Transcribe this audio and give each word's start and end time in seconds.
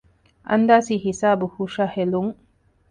އަންދާސީ 0.49 0.93
ހިސާބު 1.05 1.45
ހުށަހެލުން 1.53 2.33